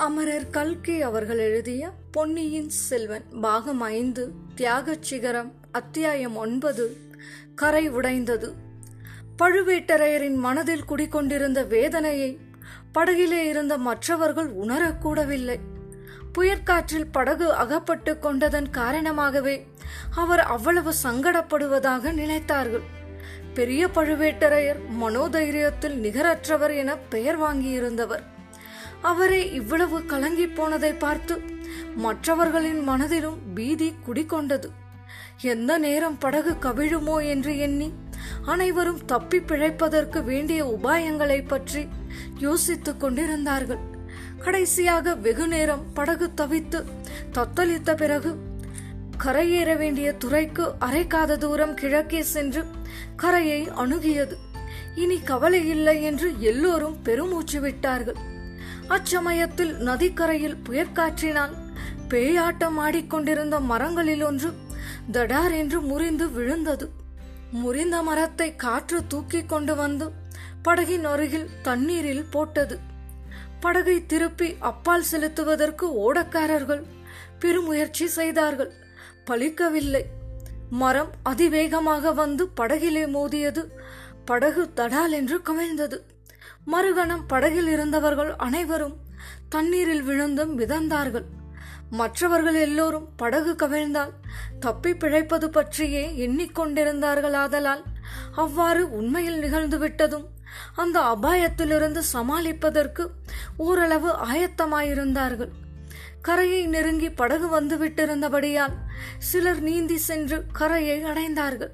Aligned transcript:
அமரர் 0.00 0.50
கல்கி 0.50 1.02
அவர்கள் 1.02 1.38
எழுதிய 1.38 1.90
பொன்னியின் 2.10 2.68
செல்வன் 2.68 3.24
பாகம் 3.40 3.80
ஐந்து 3.80 4.32
தியாகச் 4.56 5.02
சிகரம் 5.02 5.52
அத்தியாயம் 5.72 6.36
ஒன்பது 6.36 6.96
கரை 7.54 7.88
உடைந்தது. 7.88 8.54
பழுவேட்டரையரின் 9.38 10.34
மனதில் 10.34 10.84
குடிக்கொண்டிருந்த 10.84 11.64
வேதனையை 11.64 12.38
படகிலே 12.94 13.46
இருந்த 13.46 13.78
மற்றவர்கள் 13.78 14.50
உணரக்கூடவில்லை. 14.54 15.56
புயற்காற்றில் 16.32 17.12
படகு 17.12 17.52
அகப்பட்டு 17.52 18.18
கொண்டதன் 18.18 18.70
காரணமாகவே 18.70 19.66
அவர் 20.16 20.40
அவ்வளவு 20.40 20.92
சங்கடப்படுவதாக 21.02 22.12
நினைத்தார்கள். 22.12 22.82
பெரிய 23.54 23.86
பழுவேட்டரையர் 23.86 24.80
மனோதைரியத்தில் 25.00 25.96
நிகரற்றவர் 25.98 26.76
என 26.76 26.96
பெயர் 26.96 27.40
வாங்கியிருந்தவர். 27.40 28.22
அவரே 29.02 29.52
இவ்வளவு 29.52 30.06
கலங்கி 30.06 30.46
போனதை 30.46 30.92
பார்த்து 30.92 31.34
மற்றவர்களின் 31.96 32.82
மனதிலும் 32.82 33.38
பீதி 33.54 33.94
குடிகொண்டது. 34.06 34.68
எந்த 35.42 35.78
நேரம் 35.78 36.18
படகு 36.18 36.52
கவிழுமோ 36.62 37.26
என்று 37.26 37.58
எண்ணி 37.58 37.92
அனைவரும் 38.44 39.04
தப்பி 39.04 39.38
பிழைப்பதற்கு 39.38 40.24
வேண்டிய 40.24 40.64
உபாயங்களை 40.64 41.48
பற்றி 41.48 41.86
யோசித்துக் 42.38 43.00
கொண்டிருந்தார்கள். 43.00 43.78
கடைசியாக 44.44 45.14
வெகு 45.14 45.46
நேரம் 45.46 45.84
படகு 45.94 46.30
தவித்து 46.36 46.84
தத்தளித்த 47.32 47.94
பிறகு 47.94 48.36
கரையேற 49.24 49.76
வேண்டிய 49.76 50.12
துறைக்கு 50.12 50.72
அரைக்காத 50.80 51.36
தூரம் 51.36 51.74
கிழக்கே 51.74 52.22
சென்று 52.22 52.64
கரையை 53.16 53.68
அணுகியது. 53.68 54.36
இனி 54.94 55.20
கவலை 55.20 55.68
இல்லை 55.68 56.02
என்று 56.02 56.40
எல்லோரும் 56.40 57.02
பெருமூச்சு 57.02 57.60
விட்டார்கள். 57.60 58.38
அச்சமயத்தில் 58.90 59.72
நதிக்கரையில் 59.78 60.56
புயற்காற்றினால் 60.68 61.54
பேயாட்டம் 62.08 62.78
ஆடிக்கொண்டிருந்த 62.78 63.60
மரங்களில் 63.60 64.22
ஒன்று 64.22 64.50
தடார் 65.12 65.54
என்று 65.56 65.80
முறிந்து 65.80 66.30
விழுந்தது. 66.30 66.86
முறிந்த 67.50 68.02
மரத்தை 68.02 68.56
காற்று 68.56 69.06
தூக்கி 69.06 69.40
கொண்டு 69.44 69.74
வந்து 69.74 70.06
படகின் 70.64 71.04
அருகில் 71.04 71.48
தண்ணீரில் 71.62 72.24
போட்டது. 72.30 72.78
படகை 73.60 74.06
திருப்பி 74.06 74.56
அப்பால் 74.58 75.08
செலுத்துவதற்கு 75.10 75.86
ஓடக்காரர்கள் 76.06 76.82
பெருமுயற்சி 77.38 78.06
செய்தார்கள். 78.06 78.72
பலிக்கவில்லை 79.26 80.02
மரம் 80.70 81.10
அதிவேகமாக 81.22 82.12
வந்து 82.12 82.44
படகிலே 82.60 83.04
மோதியது. 83.06 83.62
படகு 84.24 84.62
தடால் 84.76 85.10
என்று 85.10 85.36
கவிழ்ந்தது. 85.42 85.98
மறுகணம் 86.66 87.26
படகில் 87.26 87.66
இருந்தவர்கள் 87.66 88.36
அனைவரும் 88.36 88.96
தண்ணீரில் 89.48 90.02
விழுந்தும் 90.02 90.58
மிதந்தார்கள். 90.58 91.24
மற்றவர்கள் 91.90 92.54
எல்லோரும் 92.54 93.08
படகு 93.16 93.56
கவிழ்ந்தால் 93.56 94.12
தப்பி 94.60 94.94
பிழைப்பது 94.94 95.50
பற்றியே 95.50 96.28
எண்ணிக்கொண்டிருந்தார்கள் 96.28 97.32
ஆதலால் 97.32 97.82
அவ்வாறு 98.34 98.90
உண்மையில் 98.90 99.42
நிகழ்ந்துவிட்டதும் 99.42 100.26
அந்த 100.74 101.00
அபாயத்திலிருந்து 101.00 102.02
சமாளிப்பதற்கு 102.12 103.06
ஓரளவு 103.56 104.10
ஆயத்தமாயிருந்தார்கள். 104.10 105.48
கரையை 106.22 106.66
நெருங்கி 106.66 107.10
படகு 107.10 107.48
வந்து 107.48 107.76
விட்டிருந்தபடியால் 107.78 108.72
சிலர் 109.18 109.60
நீந்தி 109.60 109.96
சென்று 109.96 110.44
கரையை 110.52 111.04
அடைந்தார்கள். 111.04 111.70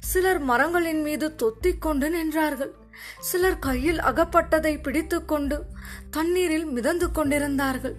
சிலர் 0.00 0.38
மரங்களின் 0.38 1.02
மீது 1.02 1.34
தொத்திக் 1.42 1.78
கொண்டு 1.78 2.08
நின்றார்கள். 2.08 2.70
சிலர் 3.18 3.58
கையில் 3.58 3.98
அகப்பட்டதை 3.98 4.82
பிடித்துக்கொண்டு 4.82 5.62
தண்ணீரில் 6.10 6.66
மிதந்து 6.66 7.10
கொண்டிருந்தார்கள். 7.10 7.96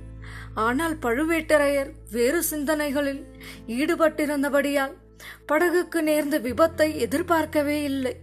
ஆனால் 0.54 0.96
பழுவேட்டரையர் 0.96 1.92
வேறு 2.12 2.44
சிந்தனைகளில் 2.44 3.24
ஈடுபட்டிருந்தபடியால் 3.68 4.96
படகுக்கு 5.48 6.02
நேர்ந்த 6.02 6.40
விபத்தை 6.40 6.96
எதிர்பார்க்கவே 6.96 7.84
இல்லை. 7.84 8.16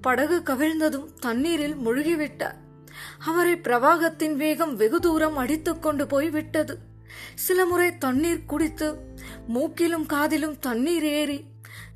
படகு 0.00 0.42
கவிழ்ந்ததும் 0.46 1.08
தண்ணீரில் 1.20 1.76
முழுகிவிட்டார். 1.76 2.58
அவரை 3.18 3.54
பிரவாகத்தின் 3.54 4.36
வேகம் 4.36 4.76
வெகு 4.76 5.00
தூரம் 5.00 5.36
அடித்துக் 5.36 5.82
கொண்டு 5.82 6.06
போய் 6.06 6.30
விட்டது 6.30 6.78
சில 7.34 7.64
முறை 7.64 7.98
தண்ணீர் 7.98 8.44
குடித்து 8.44 8.88
மூக்கிலும் 9.48 10.06
காதிலும் 10.06 10.58
தண்ணீர் 10.58 11.04
ஏறி 11.04 11.44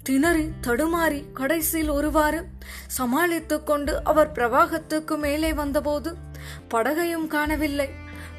திணறி 0.02 0.44
தடுமாறி 0.66 1.32
கடைசியில் 1.32 1.90
ஒருவாறு 1.90 2.44
சமாளித்துக் 2.86 3.66
கொண்டு 3.66 4.04
அவர் 4.04 4.32
பிரவாகத்துக்கு 4.32 5.18
மேலே 5.18 5.52
வந்தபோது 5.52 6.16
படகையும் 6.68 7.26
காணவில்லை. 7.26 7.88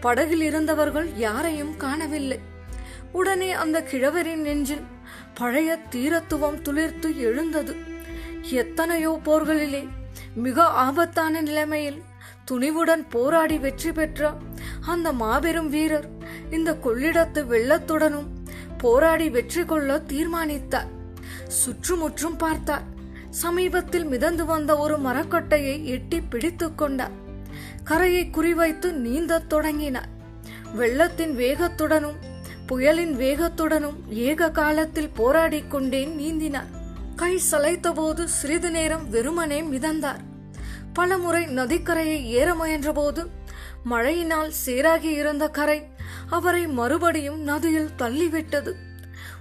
படகில் 0.01 0.41
இருந்தவர்கள் 0.41 1.09
யாரையும் 1.15 1.77
காணவில்லை. 1.77 2.39
உடனே 3.11 3.51
அந்த 3.51 3.83
கிழவரின் 3.83 4.41
நெஞ்சில் 4.41 4.83
பழைய 5.33 5.79
தீரத்துவம் 5.89 6.59
துளிர்த்து 6.61 7.17
எழுந்தது. 7.17 7.75
எத்தனையோ 8.41 9.19
போர்களிலே 9.25 9.83
மிக 10.35 10.63
ஆபத்தான 10.63 11.41
நிலைமையில் 11.41 12.03
துணிவுடன் 12.51 13.03
போராடி 13.09 13.57
வெற்றி 13.57 13.91
பெற்ற 13.91 14.33
அந்த 14.85 15.11
மாபெரும் 15.13 15.69
வீரர் 15.69 16.07
இந்த 16.49 16.71
கொள்ளிடத்து 16.85 17.41
வெள்ளத்துடனும் 17.47 18.29
போராடி 18.77 19.29
வெற்றி 19.29 19.65
கொள்ள 19.65 19.99
தீர்மானித்தார். 19.99 20.89
சுற்றுமுற்றும் 21.49 22.35
பார்த்தார். 22.35 22.83
சமீபத்தில் 23.29 24.05
மிதந்து 24.05 24.45
வந்த 24.45 24.77
ஒரு 24.77 24.97
மரக்கட்டையை 24.97 25.83
எட்டி 25.83 26.21
பிடித்துக் 26.21 26.77
கொண்டார். 26.77 27.11
கரையை 27.83 28.29
குறிவைத்து 28.31 28.91
நீந்தத் 28.91 29.49
தொடங்கினார். 29.49 30.07
வெள்ளத்தின் 30.73 31.37
வேகத்துடனும் 31.37 32.15
புயலின் 32.65 33.17
வேகத்துடனும் 33.17 34.09
ஏக 34.09 34.51
காலத்தில் 34.51 35.11
போராடிக் 35.17 35.67
கொண்டே 35.67 36.05
நீந்தினார். 36.05 36.67
கை 37.15 37.41
சளைத்தபோது 37.51 38.23
சிறிது 38.23 38.71
நேரம் 38.71 39.09
வெறுமனே 39.09 39.61
மிதந்தார். 39.61 40.19
பலமுறை 40.93 41.45
நதிக்கரையை 41.45 42.23
ஏற 42.23 42.53
முயன்றபோது 42.53 43.25
மழையினால் 43.83 44.51
சீராகி 44.65 45.03
இருந்த 45.03 45.47
கரை 45.47 45.87
அவரை 46.29 46.67
மறுபடியும் 46.67 47.41
நதியில் 47.41 47.89
தள்ளிவிட்டது. 47.97 48.87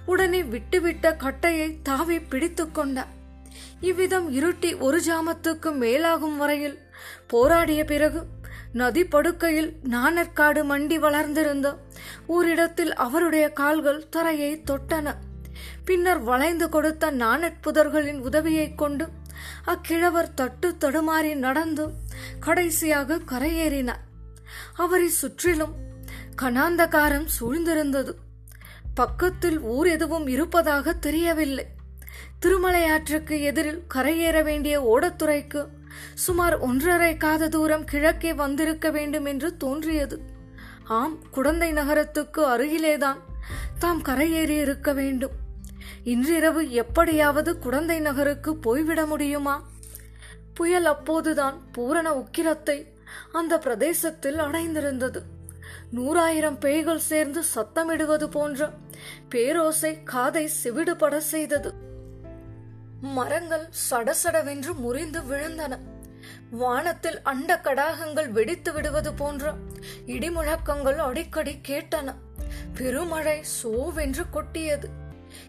உடனே 0.09 0.43
விட்டுவிட்ட 0.43 1.15
கட்டையை 1.17 1.81
தாவி 1.83 2.17
பிடித்துக்கொண்டார் 2.17 3.11
இவ்விதம் 3.81 4.33
இருட்டி 4.33 4.79
ஒரு 4.79 5.01
ஜாமத்துக்கு 5.05 5.71
மேலாகும் 5.75 6.37
வரையில் 6.37 6.79
போராடிய 7.27 7.85
பிறகு 7.85 8.25
நதி 8.73 9.05
படுக்கையில் 9.05 9.75
நாணற்காடு 9.83 10.63
மண்டி 10.63 10.99
வளர்ந்திருந்த 10.99 11.77
ஓரிடத்தில் 12.25 12.93
அவருடைய 12.93 13.49
கால்கள் 13.49 14.09
தரையை 14.09 14.63
தொட்டன. 14.65 15.13
பின்னர் 15.85 16.19
வளைந்து 16.19 16.69
கொடுத்த 16.69 17.11
நாணற்புதர்களின் 17.11 18.19
உதவியைக் 18.19 18.77
கொண்டு 18.77 19.07
அக்கிழவர் 19.65 20.33
தட்டு 20.33 20.75
தடுமாறி 20.79 21.35
நடந்து 21.35 21.89
கடைசியாக 22.39 23.19
கரையேறினார். 23.31 24.03
அவரை 24.73 25.09
சுற்றிலும் 25.09 25.75
கனாந்தகாரம் 26.41 27.27
சூழ்ந்திருந்தது. 27.39 28.13
பக்கத்தில் 28.99 29.59
ஊர் 29.73 29.87
எதுவும் 29.87 30.27
இருப்பதாக 30.27 30.93
தெரியவில்லை. 30.93 31.65
திருமலையாற்றுக்கு 32.41 33.35
எதிரில் 33.41 33.83
கரையேற 33.93 34.37
வேண்டிய 34.43 34.75
ஓடத்துறைக்கு 34.93 35.61
சுமார் 36.15 36.55
ஒன்றரை 36.59 37.17
காத 37.17 37.47
தூரம் 37.47 37.83
கிழக்கே 37.83 38.33
வந்திருக்க 38.33 38.87
வேண்டும் 38.89 39.25
என்று 39.25 39.57
தோன்றியது. 39.57 40.17
ஆம் 40.83 41.15
குடந்தை 41.31 41.69
நகரத்துக்கு 41.71 42.41
அருகிலேதான் 42.45 43.19
தாம் 43.79 44.01
கரையேறி 44.01 44.57
இருக்க 44.59 44.93
வேண்டும். 44.93 45.35
இன்றிரவு 46.03 46.61
எப்படியாவது 46.71 47.51
குடந்தை 47.59 47.99
நகருக்கு 47.99 48.51
போய்விட 48.57 49.01
முடியுமா? 49.05 49.55
புயல் 50.53 50.85
அப்போதுதான் 50.85 51.57
பூரண 51.71 52.07
உக்கிரத்தை 52.13 52.77
அந்த 53.31 53.57
பிரதேசத்தில் 53.57 54.39
அடைந்திருந்தது. 54.39 55.21
நூறாயிரம் 55.95 56.59
பேய்கள் 56.59 57.07
சேர்ந்து 57.11 57.41
சத்தமிடுவது 57.55 58.23
போன்ற 58.23 58.69
பேரோசை 59.29 60.03
காதை 60.03 60.49
சிவிடுபட 60.63 61.17
செய்தது. 61.17 61.73
மரங்கள் 63.01 63.69
சடசடவென்று 63.91 64.73
முறிந்து 64.73 65.19
விழுந்தன. 65.19 65.77
வானத்தில் 66.51 67.21
அண்ட 67.21 67.59
கடாகங்கள் 67.63 68.29
வெடித்து 68.29 68.73
விடுவது 68.73 69.13
போன்ற 69.13 69.53
இடிமுழக்கங்கள் 70.07 70.95
அடிக்கடி 70.95 71.59
கேட்டன. 71.67 72.13
பெருமழை 72.73 73.43
சோவென்று 73.63 74.25
கொட்டியது. 74.29 74.89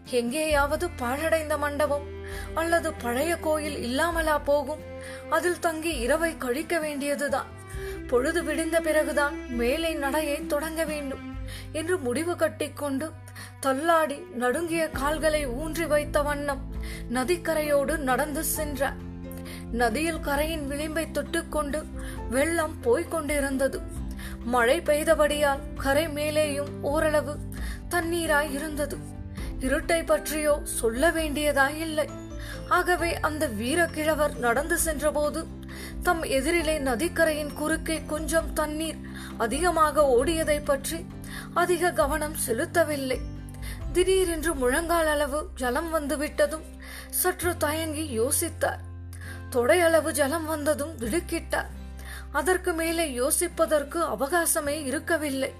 எங்கேயாவது 0.05 0.89
பாழடைந்த 0.89 1.57
மண்டபம் 1.57 2.07
அல்லது 2.53 2.93
பழைய 2.93 3.37
கோயில் 3.37 3.77
இல்லாமலா 3.77 4.39
போகும். 4.39 4.81
அதில் 5.29 5.59
தங்கி 5.59 5.97
இரவை 5.97 6.37
கழிக்க 6.37 6.79
வேண்டியதுதான். 6.79 7.59
பொழுது 8.07 8.43
விடிந்த 8.43 8.81
பிறகுதான் 8.81 9.55
மேலை 9.55 9.93
நடையை 9.93 10.45
தொடங்க 10.45 10.85
வேண்டும் 10.85 11.35
என்று 11.71 11.97
முடிவு 11.97 12.35
கட்டிக்கொண்டு 12.35 13.11
தள்ளாடி 13.63 14.15
நடுங்கிய 14.41 14.83
கால்களை 14.89 15.47
ஊன்றி 15.47 15.85
வைத்த 15.85 16.21
வண்ணம் 16.21 16.61
நதிக்கரையோடு 17.13 17.97
நடந்து 17.97 18.43
சென்றார் 18.43 18.99
நதியில் 19.71 20.19
கரையின் 20.19 20.63
விளிம்பை 20.69 21.03
தொட்டுக்கொண்டு 21.17 21.79
வெள்ளம் 22.29 22.73
போய்க் 22.81 23.11
கொண்டிருந்தது. 23.11 23.79
மழை 24.43 24.77
பெய்தபடியால் 24.79 25.61
கரை 25.75 26.05
மேலேயும் 26.07 26.71
ஓரளவு 26.81 27.33
தண்ணீராய் 27.89 28.51
இருந்தது. 28.51 28.97
இருட்டை 29.59 29.99
பற்றியோ 30.05 30.55
சொல்ல 30.63 31.11
வேண்டியதாய் 31.11 31.77
இல்லை 31.77 32.07
ஆகவே 32.67 33.11
அந்த 33.19 33.47
வீரக்கிழவர் 33.59 34.35
நடந்து 34.37 34.77
சென்றபோது 34.77 35.41
தம் 36.03 36.23
எதிரிலே 36.37 36.75
நதிக்கரையின் 36.89 37.53
குறுக்கே 37.53 37.97
கொஞ்சம் 38.07 38.49
தண்ணீர் 38.53 38.99
அதிகமாக 39.37 40.05
ஓடியதை 40.17 40.59
பற்றி 40.63 40.99
அதிக 41.53 41.91
கவனம் 41.91 42.39
செலுத்தவில்லை. 42.47 43.19
திடீரென்று 43.91 44.53
முழங்கால் 44.53 45.07
அளவு 45.07 45.49
ஜலம் 45.55 45.89
வந்துவிட்டதும் 45.89 46.63
சற்று 47.09 47.57
தயங்கி 47.57 48.19
யோசித்தார். 48.19 48.79
தொடை 49.49 49.81
அளவு 49.81 50.13
ஜலம் 50.13 50.45
வந்ததும் 50.45 50.97
திடுக்கிட்டார். 50.97 51.65
அதற்கு 52.31 52.73
மேலே 52.73 53.19
யோசிப்பதற்கு 53.19 53.99
அவகாசமே 54.13 54.85
இருக்கவில்லை. 54.85 55.53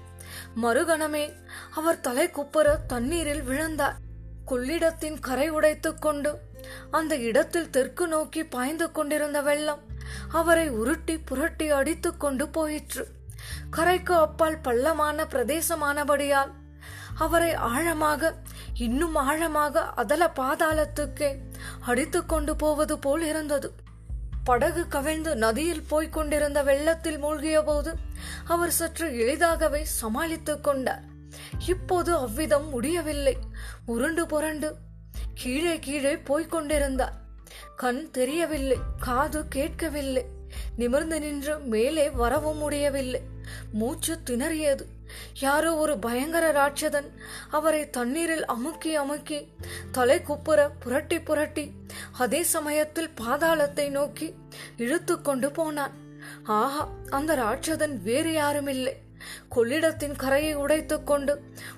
மறுகணமே 0.62 1.32
அவர் 1.74 2.00
தலை 2.00 2.30
குப்புற 2.30 2.76
தண்ணீரில் 2.76 3.42
விழுந்தார். 3.42 3.96
கொள்ளிடத்தின் 4.46 5.18
கரை 5.20 5.50
உடைத்துக் 5.50 6.02
கொண்டு 6.02 6.38
அந்த 6.90 7.16
இடத்தில் 7.16 7.70
தெற்கு 7.70 8.06
நோக்கி 8.06 8.44
பாய்ந்து 8.44 8.92
கொண்டிருந்த 8.92 9.40
வெள்ளம் 9.40 9.80
அவரை 10.32 10.68
உருட்டி 10.70 11.18
புரட்டி 11.18 11.70
அடித்துக் 11.70 12.20
கொண்டு 12.20 12.48
போயிற்று. 12.48 13.08
கரைக்கு 13.70 14.14
அப்பால் 14.14 14.60
பள்ளமான 14.60 15.24
பிரதேசமானபடியால் 15.24 16.52
அவரை 17.22 17.54
ஆழமாக 17.54 18.34
இன்னும் 18.74 19.14
ஆழமாக 19.14 19.80
அதல 19.80 20.32
பாதாளத்துக்கே 20.36 21.36
அடித்து 21.80 22.26
கொண்டு 22.26 22.56
போவது 22.56 22.98
போல் 22.98 23.24
இருந்தது. 23.26 23.72
படகு 24.44 24.88
கவிழ்ந்து 24.88 25.36
நதியில் 25.36 25.82
போய்க் 25.82 26.12
கொண்டிருந்த 26.12 26.62
வெள்ளத்தில் 26.62 27.18
மூழ்கிய 27.18 27.62
போது 27.62 27.94
அவர் 28.46 28.70
சற்று 28.70 29.18
எளிதாகவே 29.18 29.84
சமாளித்துக் 29.84 30.64
கொண்டார். 30.64 31.02
இப்போது 31.66 32.14
அவ்விதம் 32.14 32.68
முடியவில்லை. 32.68 33.36
உருண்டு 33.86 34.26
புரண்டு 34.26 34.76
கீழே 35.34 35.78
கீழே 35.78 36.16
போய்க் 36.16 36.50
கொண்டிருந்தார். 36.50 37.14
கண் 37.76 38.10
தெரியவில்லை 38.10 38.76
காது 39.00 39.48
கேட்கவில்லை. 39.48 40.24
நிமிர்ந்து 40.76 41.20
நின்று 41.20 41.58
மேலே 41.58 42.10
வரவும் 42.10 42.58
முடியவில்லை. 42.58 43.22
மூச்சு 43.72 44.18
திணறியது. 44.26 44.84
யாரோ 45.40 45.70
ஒரு 45.74 45.98
பயங்கர 45.98 46.44
ராட்சதன் 46.52 47.08
அவரை 47.50 47.90
தண்ணீரில் 47.90 48.44
அமுக்கி 48.46 48.94
அமுக்கி 48.94 49.38
தலை 49.92 50.22
குப்புற 50.22 50.70
புரட்டி 50.78 51.20
புரட்டி 51.20 51.64
அதே 52.18 52.42
சமயத்தில் 52.42 53.10
பாதாளத்தை 53.20 53.88
நோக்கி 53.88 54.34
இழுத்து 54.76 55.20
கொண்டு 55.20 55.50
போனான். 55.50 55.94
ஆஹா 56.44 56.88
அந்த 57.10 57.36
ராட்சதன் 57.36 57.96
வேறு 58.02 58.32
யாருமில்லை. 58.32 58.94
கொள்ளிடத்தின் 59.54 60.16
கரையை 60.16 60.54
உடைத்துக்கொண்டு 60.56 61.34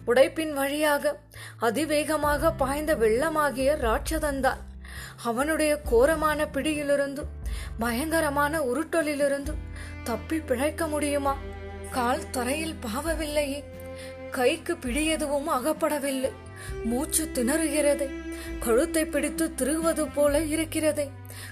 உடைப்பின் 0.07 0.53
வழியாக 0.53 1.15
அதிவேகமாக 1.59 2.53
பாய்ந்த 2.53 2.95
வெள்ளமாகிய 2.95 3.71
ராட்சதன்தான் 3.87 4.63
அவனுடைய 5.25 5.81
கோரமான 5.91 6.47
பிடியிலிருந்து 6.47 7.25
பயங்கரமான 7.79 8.61
உருட்டலிலிருந்து 8.61 9.53
தப்பி 10.05 10.39
பிழைக்க 10.39 10.87
முடியுமா? 10.87 11.35
கால் 11.95 12.31
தரையில் 12.31 12.75
பாவவில்லையே 12.83 13.65
கைக்கு 14.31 14.75
பிடியதுவும் 14.75 15.49
அகப்படவில்லை. 15.49 16.31
மூச்சு 16.85 17.29
திணறுகிறதே. 17.35 18.09
கழுத்தை 18.59 19.05
பிடித்து 19.05 19.53
திருகுவது 19.59 20.09
போல 20.15 20.41
இருக்கிறதே. 20.41 21.11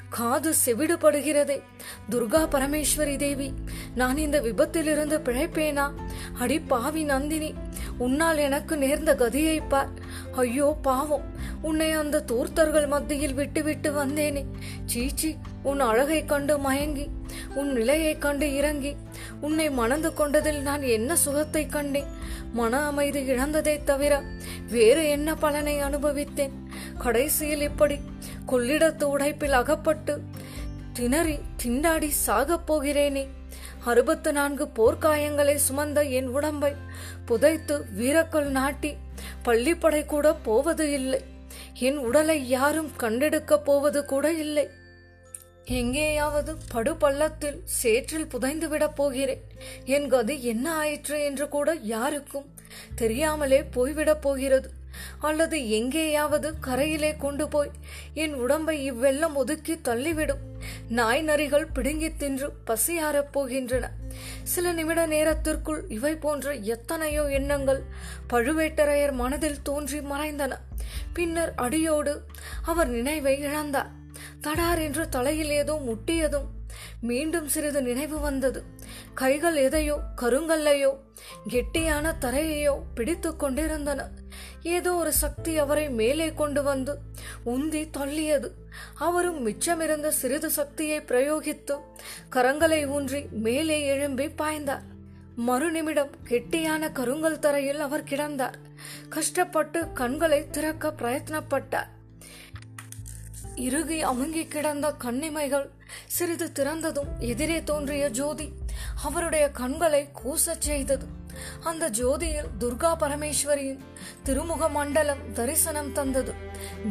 காது 0.09 0.55
செவிடுபடுகிறதே. 0.65 1.63
துர்கா 2.11 2.43
பரமேஸ்வரி 2.49 3.17
தேவி 3.17 3.53
நான் 3.95 4.17
இந்த 4.17 4.41
விபத்திலிருந்து 4.41 5.19
பிழைப்பேனா? 5.19 5.87
அடி 6.39 6.59
பாவி 6.61 7.03
நந்தினி 7.03 7.55
உன்னால் 7.99 8.39
எனக்கு 8.39 8.77
நேர்ந்த 8.77 9.15
கதியை 9.15 9.61
பார். 9.69 9.91
ஐயோ 10.33 10.77
பாவம். 10.83 11.25
உன்னை 11.63 11.91
அந்த 11.91 12.25
தூர்த்தர்கள் 12.27 12.89
மத்தியில் 12.89 13.35
விட்டுவிட்டு 13.35 14.05
வந்தேனே. 14.05 14.45
சீச்சி 14.85 15.37
உன் 15.63 15.81
அழகை 15.81 16.25
கண்டு 16.25 16.59
மயங்கி 16.59 17.07
உன் 17.55 17.73
நிலையை 17.73 18.19
கண்டு 18.19 18.55
இறங்கி 18.55 18.97
உன்னை 19.41 19.71
மணந்து 19.71 20.15
கொண்டதில் 20.15 20.63
நான் 20.63 20.83
என்ன 20.83 21.17
சுகத்தை 21.17 21.67
கண்டேன்? 21.67 22.07
மன 22.53 22.85
அமைதி 22.85 23.21
இழந்ததை 23.27 23.85
தவிர 23.85 24.23
வேறு 24.71 25.09
என்ன 25.09 25.35
பலனை 25.35 25.83
அனுபவித்தேன்? 25.83 26.51
கடைசியில் 26.99 27.61
இப்படி 27.61 27.99
கொள்ளிடத்து 28.49 29.05
உடைப்பில் 29.05 29.51
அகப்பட்டு 29.51 30.21
திணறி 30.93 31.39
திண்டாடி 31.63 32.11
சாகப் 32.27 32.73
போகிறேனே. 32.73 33.29
அறுபத்து 33.85 34.33
நான்கு 34.33 34.65
போர்க்காயங்களை 34.65 35.59
சுமந்த 35.69 36.11
என் 36.11 36.27
உடம்பை 36.27 36.75
புதைத்து 37.25 37.85
வீரக்கல் 37.99 38.49
நாட்டி 38.49 38.97
பள்ளிப்படை 39.45 40.05
கூட 40.05 40.35
போவது 40.35 40.93
இல்லை. 40.93 41.21
என் 41.79 41.97
உடலை 41.97 42.49
யாரும் 42.49 42.91
கண்டெடுக்கப் 43.01 43.65
போவது 43.65 44.05
கூட 44.05 44.33
இல்லை. 44.33 44.71
எங்கேயாவது 45.65 46.57
படுபள்ளத்தில் 46.75 47.61
சேற்றில் 47.65 48.27
புதைந்து 48.27 48.69
விடப் 48.69 48.97
போகிறேன். 48.97 49.43
என் 49.85 50.09
கதி 50.09 50.45
என்ன 50.45 50.75
ஆயிற்று 50.75 51.25
என்று 51.25 51.49
கூட 51.49 51.75
யாருக்கும் 51.75 52.55
தெரியாமலே 52.95 53.63
போய்விடப் 53.63 54.21
போகிறது. 54.21 54.71
அல்லது 55.19 55.71
எங்கேயாவது 55.71 56.55
கரையிலே 56.67 57.17
கொண்டு 57.17 57.49
போய் 57.49 57.71
என் 58.15 58.35
உடம்பை 58.35 58.93
இவ்வெள்ளம் 58.93 59.35
ஒதுக்கி 59.35 59.75
தள்ளிவிடும். 59.75 60.43
நாய் 60.89 61.25
நரிகள் 61.25 61.67
பிடுங்கி 61.73 62.17
தின்று 62.17 62.53
பசியாரப் 62.67 63.39
போகின்றன. 63.39 63.89
சில 64.43 64.73
நிமிட 64.73 65.07
நேரத்திற்குள் 65.07 65.85
இவை 65.89 66.15
போன்ற 66.15 66.55
எத்தனையோ 66.55 67.31
எண்ணங்கள் 67.31 67.83
பழுவேட்டரையர் 68.31 69.13
மனதில் 69.13 69.63
தோன்றி 69.63 69.99
மறைந்தன. 69.99 70.53
பின்னர் 71.13 71.53
அடியோடு 71.57 72.23
அவர் 72.65 72.89
நினைவை 72.89 73.45
இழந்தார். 73.47 74.01
தடார் 74.43 74.81
என்று 74.83 75.09
தலையில் 75.09 75.51
ஏதோ 75.51 75.75
முட்டியதும் 75.87 76.49
மீண்டும் 77.01 77.49
சிறிது 77.49 77.83
நினைவு 77.83 78.21
வந்தது. 78.21 78.61
கைகள் 79.15 79.57
எதையோ 79.57 79.97
கருங்கல்லையோ 80.23 80.93
கெட்டியான 81.49 82.13
தரையையோ 82.21 82.75
பிடித்து 82.95 83.37
கொண்டிருந்தன. 83.37 84.09
ஏதோ 84.63 84.95
ஒரு 84.95 85.13
சக்தி 85.13 85.59
அவரை 85.59 85.91
மேலே 85.91 86.33
கொண்டு 86.33 86.63
வந்து 86.63 86.99
உந்தி 87.47 87.83
தள்ளியது. 87.99 88.51
அவரும் 88.95 89.41
மிச்சமிருந்த 89.47 90.09
சிறிது 90.09 90.51
சக்தியை 90.51 91.01
பிரயோகித்து 91.01 91.77
கரங்களை 92.31 92.87
ஊன்றி 92.87 93.23
மேலே 93.47 93.87
எழும்பி 93.87 94.27
பாய்ந்தார். 94.27 94.87
மறுநிமிடம் 95.47 96.13
கெட்டியான 96.29 96.93
கருங்கல் 96.93 97.39
தரையில் 97.39 97.81
அவர் 97.81 98.05
கிடந்தார். 98.05 98.59
கஷ்டப்பட்டு 99.09 99.93
கண்களை 99.93 100.47
திறக்க 100.51 100.95
பிரயத்னப்பட்டார். 100.99 101.91
இறுகி 103.55 104.03
அமுங்கி 104.03 104.49
கிடந்த 104.49 104.93
கண்ணிமைகள் 104.93 105.71
சிறிது 106.07 106.53
திறந்ததும் 106.55 107.19
எதிரே 107.19 107.63
தோன்றிய 107.63 108.09
ஜோதி 108.09 108.53
அவருடைய 109.03 109.51
கண்களை 109.51 110.09
கூசச் 110.25 110.59
செய்தது. 110.59 111.07
அந்த 111.61 111.91
ஜோதியில் 111.91 112.49
துர்கா 112.61 112.97
பரமேஸ்வரியின் 113.01 113.79
திருமுக 114.25 114.71
மண்டலம் 114.71 115.33
தரிசனம் 115.33 115.93
தந்தது. 115.93 116.35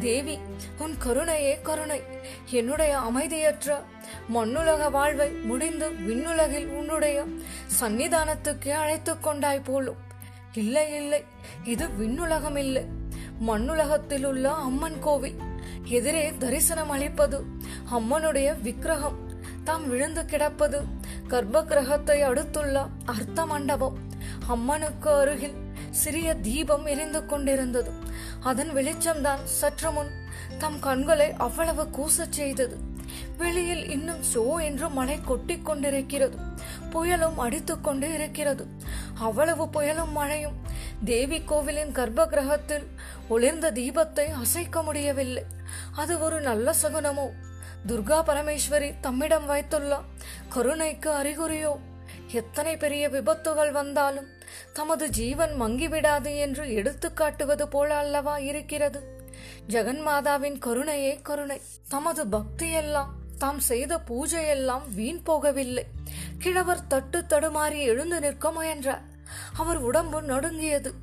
தேவி 0.00 0.38
உன் 0.78 0.96
கருணையே 0.98 1.60
கருணை. 1.62 2.02
என்னுடைய 2.46 2.98
அமைதியற்ற 2.98 3.82
மண்ணுலக 4.28 4.90
வாழ்வை 4.90 5.30
முடிந்து 5.30 5.90
விண்ணுலகில் 5.90 6.66
உன்னுடைய 6.66 7.24
சன்னிதானத்துக்கே 7.80 8.70
அழைத்துக் 8.70 9.22
கொண்டாய் 9.22 9.60
போலும். 9.60 9.96
இல்லை 10.52 10.94
இல்லை 10.94 11.24
இது 11.64 11.86
விண்ணுலகம் 11.86 12.56
இல்லை 12.56 12.84
மண்ணுலகத்தில் 13.46 14.24
உள்ள 14.24 14.52
அம்மன் 14.52 14.98
கோவில். 14.98 15.50
எதிரே 15.88 16.32
தரிசனம் 16.38 16.90
அளிப்பது 16.90 17.44
அம்மனுடைய 17.90 18.60
விக்கிரகம். 18.60 19.18
தாம் 19.64 19.88
விழுந்து 19.88 20.24
கிடப்பது 20.24 20.82
கர்ப்ப 21.28 21.64
கிரகத்தை 21.64 22.22
அடுத்துள்ள 22.22 22.86
அர்த்த 23.04 23.46
மண்டபம் 23.46 23.98
அம்மனுக்கு 24.48 25.10
அருகில் 25.10 25.54
சிறிய 25.90 26.34
தீபம் 26.34 26.86
எரிந்து 26.86 27.26
கொண்டிருந்தது. 27.26 27.92
அதன் 28.40 28.70
வெளிச்சம்தான் 28.70 29.42
சற்று 29.44 29.90
முன் 29.90 30.10
தம் 30.58 30.78
கண்களை 30.78 31.32
அவ்வளவு 31.36 31.84
கூசச் 31.84 32.36
செய்தது. 32.38 32.76
வெளியில் 33.38 33.90
இன்னும் 33.90 34.22
சோ 34.34 34.62
என்று 34.62 34.88
மழை 34.88 35.20
கொட்டிக் 35.20 35.64
கொண்டிருக்கிறது. 35.64 36.36
புயலும் 36.92 37.36
அடித்து 37.36 37.80
கொண்டு 37.80 38.12
இருக்கிறது. 38.12 38.66
அவ்வளவு 39.18 39.64
புயலும் 39.64 40.12
மழையும் 40.12 40.56
தேவி 41.04 41.42
கோவிலின் 41.44 41.92
கர்ப்ப 41.92 42.26
கிரகத்தில் 42.26 42.86
ஒளிர்ந்த 43.28 43.72
தீபத்தை 43.72 44.32
அசைக்க 44.32 44.82
முடியவில்லை. 44.82 45.44
அது 45.96 46.18
ஒரு 46.18 46.40
நல்ல 46.40 46.74
சகுனமோ? 46.82 47.30
துர்கா 47.86 48.22
பரமேஸ்வரி 48.22 48.94
தம்மிடம் 49.00 49.46
வைத்துள்ள 49.46 50.00
கருணைக்கு 50.48 51.10
அறிகுறியோ? 51.10 51.78
எத்தனை 52.32 52.76
பெரிய 52.76 53.08
விபத்துகள் 53.08 53.72
வந்தாலும் 53.72 54.26
தமது 54.72 55.08
ஜீவன் 55.08 55.60
மங்கிவிடாது 55.60 56.36
என்று 56.36 56.72
எடுத்து 56.72 57.12
காட்டுவது 57.12 57.68
போல 57.68 57.94
அல்லவா 57.94 58.38
இருக்கிறது? 58.38 59.20
ஜெகன்மாதாவின் 59.68 60.58
கருணையே 60.58 61.22
கருணை. 61.22 61.60
தமது 61.88 62.24
பக்தியெல்லாம் 62.24 63.08
தாம் 63.38 63.60
செய்த 63.60 63.98
பூஜையெல்லாம் 63.98 64.94
வீண் 64.94 65.20
போகவில்லை. 65.26 65.82
கிழவர் 66.38 66.86
தட்டு 66.86 67.24
தடுமாறி 67.28 67.78
எழுந்து 67.78 68.20
நிற்க 68.20 68.52
முயன்றார். 68.52 69.02
அவர் 69.56 69.76
உடம்பு 69.76 70.22
நடுங்கியது. 70.22 70.94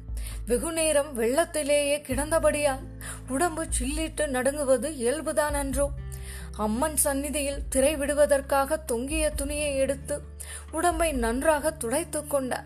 வெகுநேரம் 0.50 1.10
வெள்ளத்திலேயே 1.20 1.98
கிடந்தபடியால் 2.02 2.84
உடம்பு 3.28 3.64
சில்லிட்டு 3.80 4.24
நடுங்குவது 4.36 4.90
இயல்புதான் 5.02 5.54
அன்றோ. 5.54 5.86
அம்மன் 6.58 6.96
சந்நிதியில் 6.96 7.60
திரை 7.70 7.96
விடுவதற்காக 7.96 8.78
தொங்கிய 8.78 9.30
துணியை 9.30 9.76
எடுத்து 9.76 10.16
உடம்பை 10.72 11.12
நன்றாக 11.12 11.72
துடைத்துக் 11.72 12.30
கொண்டார் 12.30 12.66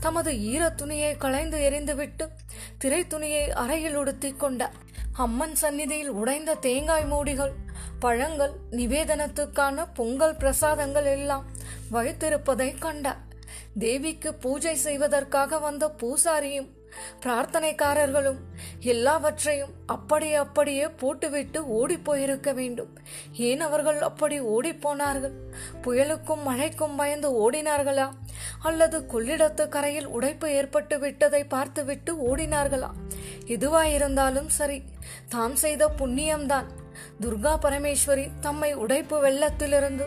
தமது 0.00 0.40
ஈர 0.40 0.70
துணியை 0.70 1.16
களைந்து 1.16 1.58
எறிந்துவிட்டு 1.70 2.26
திரை 2.78 3.06
துணியை 3.06 3.50
அறையில் 3.50 3.96
உடுத்திக் 3.96 4.40
கொண்டார் 4.40 4.78
அம்மன் 5.12 5.54
சந்நிதியில் 5.54 6.14
உடைந்த 6.22 6.54
தேங்காய் 6.54 7.10
மூடிகள் 7.12 7.54
பழங்கள் 8.00 8.54
நிவேதனத்துக்கான 8.70 9.86
பொங்கல் 9.94 10.36
பிரசாதங்கள் 10.36 11.04
எல்லாம் 11.04 11.46
வைத்திருப்பதை 11.92 12.78
கண்டார். 12.78 13.22
தேவிக்கு 13.78 14.34
பூஜை 14.34 14.76
செய்வதற்காக 14.76 15.58
வந்த 15.58 15.94
பூசாரியும் 15.98 16.70
பிரார்த்தனைக்காரர்களும் 17.20 18.40
எல்லாவற்றையும் 18.78 19.72
அப்படி 19.86 20.34
அப்படியே 20.34 20.88
போட்டுவிட்டு 20.88 21.68
ஓடி 21.68 21.98
போயிருக்க 21.98 22.52
வேண்டும். 22.52 22.92
ஏன் 23.32 23.60
அவர்கள் 23.60 24.00
அப்படி 24.00 24.40
ஓடி 24.40 24.72
போனார்கள் 24.74 25.32
புயலுக்கும் 25.82 26.42
மழைக்கும் 26.42 26.96
பயந்து 26.96 27.50
ஓடினார்களா? 27.50 28.08
அல்லது 28.58 28.98
கொள்ளிடத்து 29.00 29.68
கரையில் 29.68 30.06
உடைப்பு 30.06 30.50
ஏற்பட்டு 30.50 30.98
விட்டதை 30.98 31.44
பார்த்துவிட்டு 31.44 32.36
ஓடினார்களா? 32.36 32.90
எதுவாயிருந்தாலும் 33.44 34.46
சரி 34.46 34.82
தாம் 35.28 35.56
செய்த 35.56 35.90
புண்ணியம்தான். 35.98 36.66
துர்கா 37.20 37.52
பரமேஸ்வரி 37.62 38.30
தம்மை 38.40 38.74
உடைப்பு 38.74 39.16
வெள்ளத்திலிருந்து 39.22 40.06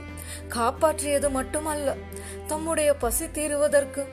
காப்பாற்றியது 0.49 1.29
மட்டுமல்ல 1.29 1.95
தம்முடைய 2.47 2.93
பசி 2.93 3.31
தீருவதற்கு 3.31 4.05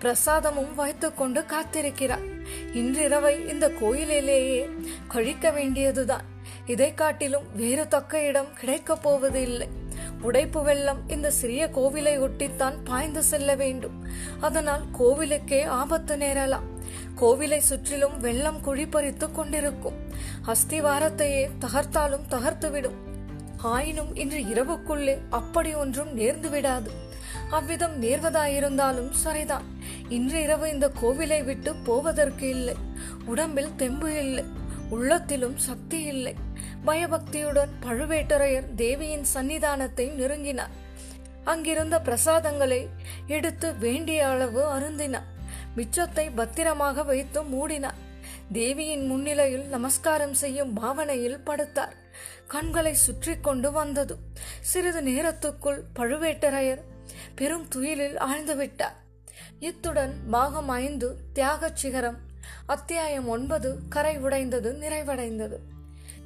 பிரசாதமும் 0.00 0.74
வைத்துக்கொண்டு 0.74 1.44
காத்திருக்கிறார். 1.48 2.26
இன்றிரவை 2.72 3.48
இந்த 3.48 3.70
கோயிலிலேயே 3.70 4.70
கழிக்க 5.08 5.50
வேண்டியதுதான். 5.50 6.24
இதை 6.66 6.94
காட்டிலும் 6.94 7.56
வேறு 7.56 7.88
தக்க 7.88 8.26
இடம் 8.26 8.52
கிடைக்கப் 8.54 9.02
போவது 9.02 9.42
இல்லை 9.42 9.68
உடைப்பு 10.22 10.62
வெள்ளம் 10.62 11.08
இந்த 11.08 11.30
சிறிய 11.30 11.68
கோவிலை 11.68 12.14
ஒட்டித்தான் 12.18 12.74
பாய்ந்து 12.84 13.22
செல்ல 13.22 13.54
வேண்டும். 13.54 14.06
அதனால் 14.40 14.82
கோவிலுக்கே 14.98 15.64
ஆபத்து 15.64 16.16
நேரலாம். 16.16 16.71
கோவிலை 17.22 17.58
சுற்றிலும் 17.58 18.20
வெள்ளம் 18.20 18.60
குழிப்பறித்து 18.64 19.32
கொண்டிருக்கும். 19.32 19.94
அஸ்திவாரத்தையே 20.46 21.50
தகர்த்தாலும் 21.60 22.24
தகர்த்துவிடும். 22.30 22.94
ஆயினும் 23.56 24.16
இன்று 24.16 24.38
இரவுக்குள்ளே 24.38 25.18
அப்படி 25.30 25.74
ஒன்றும் 25.74 26.18
நேர்ந்து 26.18 26.50
விடாது. 26.50 26.90
அவ்விதம் 27.50 28.02
நேர்வதாயிருந்தாலும் 28.02 29.10
சரிதான். 29.10 29.64
இன்று 30.08 30.42
இரவு 30.42 30.70
இந்த 30.70 30.92
கோவிலை 31.02 31.44
விட்டு 31.44 31.74
போவதற்கு 31.74 32.48
இல்லை. 32.48 32.74
உடம்பில் 33.24 33.76
தெம்பு 33.76 34.18
இல்லை. 34.18 34.44
உள்ளத்திலும் 34.90 35.56
சக்தி 35.56 36.02
இல்லை. 36.02 36.34
பயபக்தியுடன் 36.84 37.70
பழுவேட்டரையர் 37.82 38.74
தேவியின் 38.74 39.24
சன்னிதானத்தை 39.34 40.10
நெருங்கினார். 40.10 40.80
அங்கிருந்த 41.44 42.00
பிரசாதங்களை 42.00 42.88
எடுத்து 43.26 43.74
வேண்டிய 43.74 44.26
அளவு 44.28 44.78
அருந்தினார். 44.78 45.30
மிச்சத்தை 45.76 46.30
பத்திரமாக 46.34 47.02
வைத்து 47.02 47.42
மூடினார். 47.42 48.00
தேவியின் 48.52 49.06
முன்னிலையில் 49.06 49.66
நமஸ்காரம் 49.66 50.34
செய்யும் 50.34 50.72
பாவனையில் 50.72 51.40
படுத்தார். 51.46 51.92
கண்களை 52.46 52.94
சுற்றி 52.94 53.40
கொண்டு 53.40 53.72
வந்தது. 53.72 54.16
சிறிது 54.60 55.00
நேரத்துக்குள் 55.00 55.82
பழுவேட்டரையர் 55.96 56.82
பெரும் 57.34 57.68
துயிலில் 57.68 58.16
ஆழ்ந்துவிட்டார் 58.16 58.98
இத்துடன் 59.58 60.14
பாகம் 60.30 60.68
ஐந்து 60.68 61.16
தியாகச் 61.34 61.76
சிகரம் 61.76 62.18
அத்தியாயம் 62.66 63.28
ஒன்பது 63.28 63.78
கரை 63.88 64.18
உடைந்தது 64.18 64.72
நிறைவடைந்தது. 64.72 65.58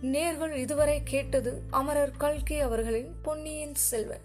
நேர்கள் 0.02 0.54
இதுவரை 0.54 1.00
கேட்டது 1.04 1.62
அமரர் 1.70 2.16
கல்கி 2.18 2.58
அவர்களின் 2.60 3.12
பொன்னியின் 3.22 3.74
செல்வன். 3.74 4.24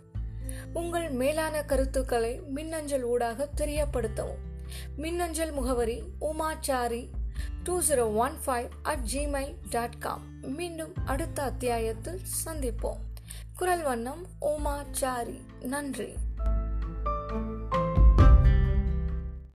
உங்கள் 0.74 1.10
மேலான 1.10 1.64
கருத்துக்களை 1.64 2.40
மின்னஞ்சல் 2.48 3.04
ஊடாக 3.04 3.50
தெரியப்படுத்தவும். 3.58 4.50
மின்னஞ்சல் 4.96 5.52
முகவரி 5.52 6.04
Umachari 6.22 7.10
two 7.64 7.82
zero 7.82 8.16
one 8.16 8.34
five 8.46 8.70
at 8.84 9.04
Gmail 9.14 9.56
dot 9.70 9.98
com 9.98 10.22
மீண்டும் 10.42 10.94
அடுத்த 11.06 11.44
அத்தியாயத்தில் 11.44 12.20
சந்திப்போம். 12.46 13.02
குரல் 13.56 13.84
வண்ணம் 13.84 14.28
உமாச்சாரி. 14.42 15.40
நன்றி. 15.62 16.14